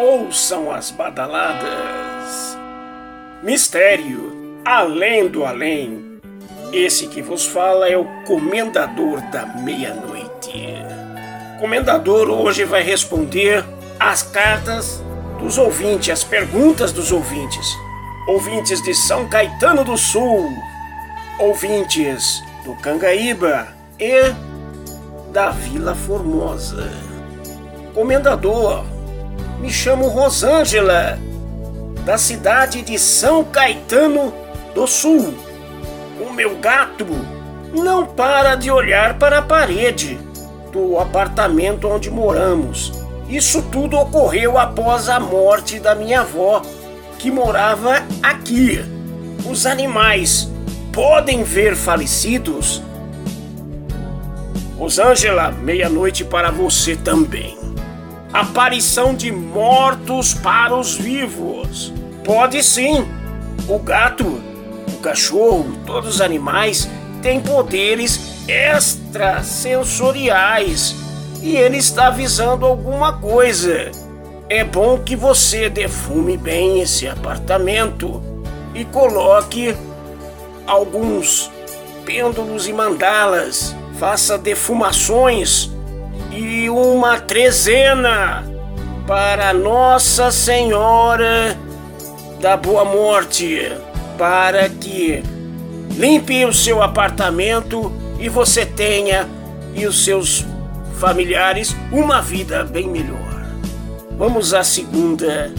[0.00, 2.56] ouçam as badaladas.
[3.42, 6.18] Mistério, além do além.
[6.72, 10.74] Esse que vos fala é o Comendador da Meia-Noite.
[11.58, 13.62] Comendador hoje vai responder
[13.98, 15.02] as cartas
[15.38, 17.66] dos ouvintes, as perguntas dos ouvintes.
[18.26, 20.50] Ouvintes de São Caetano do Sul,
[21.38, 24.32] ouvintes do Cangaíba e
[25.32, 26.90] da Vila Formosa.
[27.94, 28.84] Comendador,
[29.60, 31.18] me chamo Rosângela,
[32.04, 34.32] da cidade de São Caetano
[34.74, 35.34] do Sul.
[36.18, 37.06] O meu gato
[37.74, 40.18] não para de olhar para a parede
[40.72, 42.92] do apartamento onde moramos.
[43.28, 46.62] Isso tudo ocorreu após a morte da minha avó,
[47.18, 48.80] que morava aqui.
[49.48, 50.50] Os animais
[50.90, 52.82] podem ver falecidos?
[54.78, 57.59] Rosângela, meia-noite para você também.
[58.32, 61.92] Aparição de mortos para os vivos.
[62.24, 63.04] Pode sim.
[63.68, 64.40] O gato,
[64.88, 66.88] o cachorro, todos os animais
[67.22, 70.94] têm poderes extrasensoriais
[71.42, 73.90] e ele está avisando alguma coisa.
[74.48, 78.22] É bom que você defume bem esse apartamento
[78.74, 79.74] e coloque
[80.66, 81.50] alguns
[82.04, 85.70] pêndulos e mandalas, faça defumações
[86.32, 88.44] e uma trezena
[89.06, 91.58] para Nossa Senhora
[92.40, 93.72] da Boa Morte,
[94.16, 95.22] para que
[95.96, 99.28] limpe o seu apartamento e você tenha
[99.74, 100.46] e os seus
[100.98, 103.18] familiares uma vida bem melhor.
[104.16, 105.52] Vamos à segunda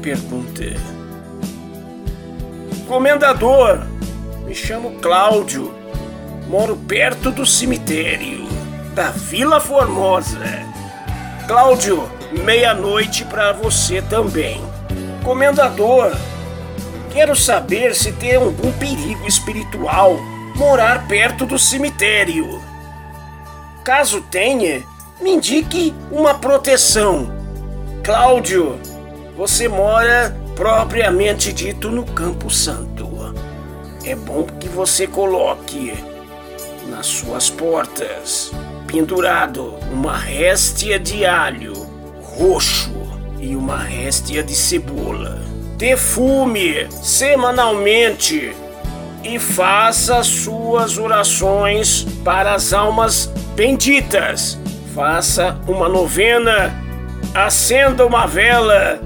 [0.00, 0.64] pergunta.
[2.86, 3.80] Comendador,
[4.44, 5.74] me chamo Cláudio,
[6.48, 8.51] moro perto do cemitério
[8.94, 10.38] da Vila Formosa.
[11.46, 12.10] Cláudio,
[12.44, 14.62] meia-noite para você também.
[15.24, 16.12] Comendador,
[17.10, 20.18] quero saber se tem algum perigo espiritual
[20.54, 22.60] morar perto do cemitério.
[23.82, 24.82] Caso tenha,
[25.20, 27.32] me indique uma proteção.
[28.04, 28.78] Cláudio,
[29.36, 33.02] você mora propriamente dito no Campo Santo.
[34.04, 35.94] É bom que você coloque
[36.88, 38.50] nas suas portas,
[38.92, 41.72] pendurado, uma réstia de alho
[42.20, 42.92] roxo
[43.40, 45.40] e uma réstia de cebola.
[45.78, 48.54] Defume semanalmente
[49.24, 54.58] e faça suas orações para as almas benditas.
[54.94, 56.78] Faça uma novena,
[57.34, 59.00] acenda uma vela,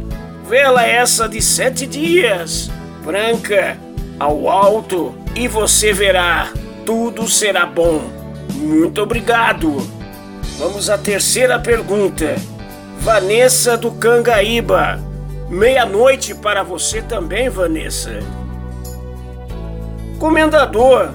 [0.49, 2.69] vela essa de sete dias,
[3.05, 3.79] branca,
[4.19, 6.49] ao alto, e você verá,
[6.85, 8.16] tudo será bom.
[8.56, 9.77] Muito obrigado.
[10.59, 12.37] Vamos à terceira pergunta.
[13.00, 14.99] Vanessa do Cangaíba.
[15.49, 18.19] Meia-noite para você também, Vanessa.
[20.19, 21.11] Comendador,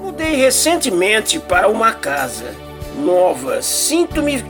[0.00, 2.54] mudei recentemente para uma casa
[2.98, 3.60] nova.
[3.60, 4.42] Sinto-me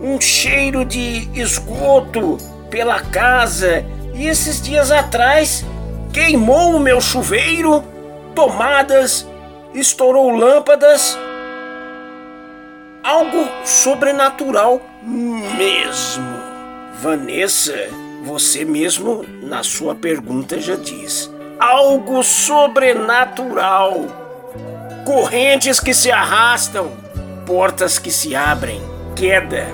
[0.00, 2.36] um cheiro de esgoto
[2.68, 3.84] pela casa
[4.14, 5.64] e esses dias atrás
[6.12, 7.82] queimou o meu chuveiro,
[8.34, 9.26] tomadas,
[9.72, 11.16] estourou lâmpadas.
[13.08, 16.28] Algo sobrenatural mesmo.
[17.00, 17.88] Vanessa,
[18.22, 24.04] você mesmo na sua pergunta já diz algo sobrenatural.
[25.06, 26.92] Correntes que se arrastam,
[27.46, 28.82] portas que se abrem,
[29.16, 29.66] queda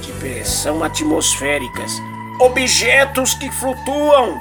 [0.00, 1.90] de pressão atmosféricas,
[2.40, 4.40] objetos que flutuam,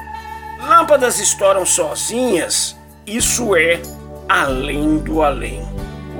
[0.62, 2.78] lâmpadas estouram sozinhas.
[3.08, 3.82] Isso é
[4.30, 5.66] além do além.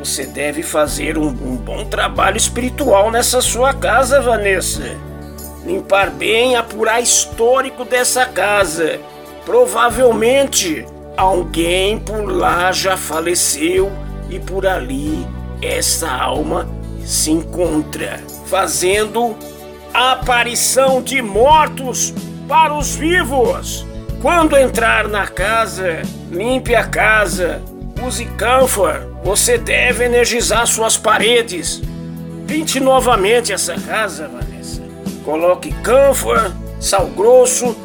[0.06, 4.96] Você deve fazer um, um bom trabalho espiritual nessa sua casa, Vanessa.
[5.66, 9.00] Limpar bem, apurar histórico dessa casa
[9.46, 10.84] Provavelmente
[11.16, 13.92] alguém por lá já faleceu
[14.28, 15.26] e por ali
[15.62, 16.68] essa alma
[17.06, 19.36] se encontra, fazendo
[19.94, 22.12] a aparição de mortos
[22.48, 23.86] para os vivos.
[24.20, 27.62] Quando entrar na casa, limpe a casa,
[28.02, 29.02] use camphor.
[29.24, 31.82] Você deve energizar suas paredes.
[32.48, 34.82] Pinte novamente essa casa, Vanessa.
[35.24, 37.76] Coloque camphor, sal grosso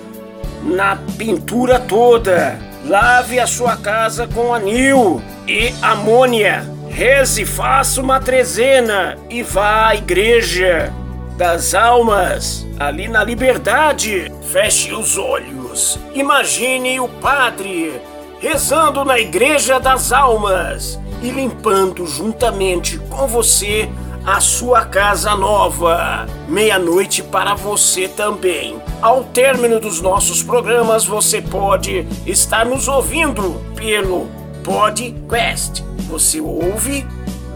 [0.62, 2.58] na pintura toda.
[2.84, 6.68] Lave a sua casa com anil e amônia.
[6.88, 10.92] Reze, faça uma trezena e vá à igreja
[11.36, 14.30] das almas, ali na liberdade.
[14.52, 15.98] Feche os olhos.
[16.14, 17.98] Imagine o padre
[18.40, 23.86] rezando na igreja das almas e limpando juntamente com você
[24.24, 26.26] a sua casa nova.
[26.48, 34.26] Meia-noite para você também Ao término dos nossos programas, você pode estar nos ouvindo pelo
[34.64, 35.84] podcast.
[36.08, 37.06] Você ouve,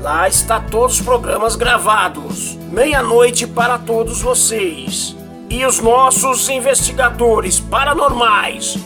[0.03, 2.59] lá está todos os programas gravados.
[2.71, 5.17] Meia-noite para todos vocês.
[5.49, 8.79] E os nossos investigadores paranormais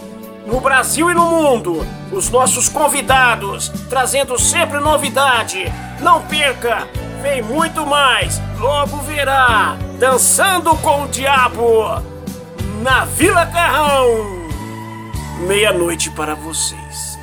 [0.49, 5.71] no Brasil e no mundo, os nossos convidados trazendo sempre novidade.
[6.01, 6.89] Não perca,
[7.21, 8.41] vem muito mais.
[8.59, 12.01] Logo verá Dançando com o Diabo
[12.83, 14.49] na Vila Carrão.
[15.41, 17.18] Meia-noite para vocês.